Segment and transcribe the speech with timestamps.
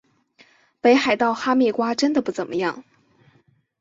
[0.81, 2.83] 北海道哈密瓜真的不怎么样